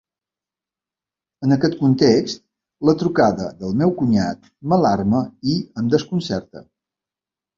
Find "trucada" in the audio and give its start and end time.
3.03-3.51